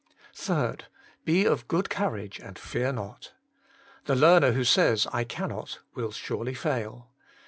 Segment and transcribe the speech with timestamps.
[0.33, 0.77] 3.
[1.25, 3.33] Be of good courage, and fear not.
[4.05, 7.11] The learner who says I cannot, will surely fail.